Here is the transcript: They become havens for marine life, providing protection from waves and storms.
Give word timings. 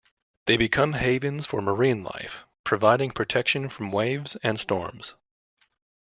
They 0.47 0.57
become 0.57 0.93
havens 0.93 1.45
for 1.45 1.61
marine 1.61 2.03
life, 2.03 2.45
providing 2.63 3.11
protection 3.11 3.69
from 3.69 3.91
waves 3.91 4.35
and 4.41 4.59
storms. 4.59 5.13